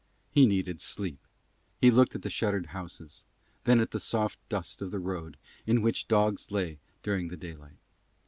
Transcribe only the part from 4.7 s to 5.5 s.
of the road